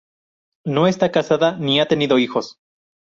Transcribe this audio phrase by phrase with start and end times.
[0.65, 2.55] No está casada ni ha tenido hijos.